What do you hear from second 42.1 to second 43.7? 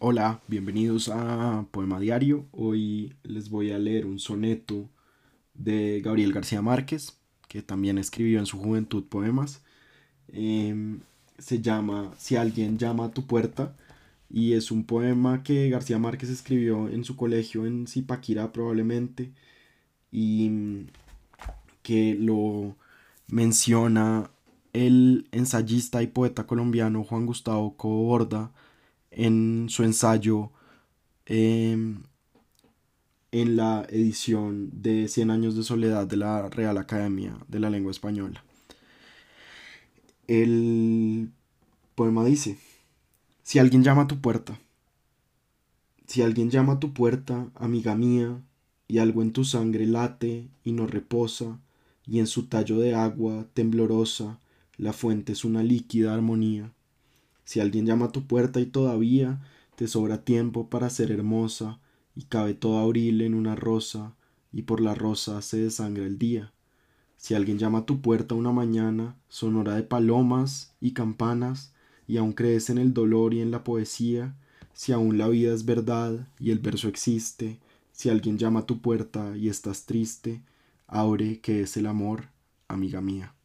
dice, si